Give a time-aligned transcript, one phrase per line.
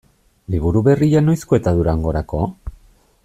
[0.53, 2.43] Liburu berria noizko eta Durangorako?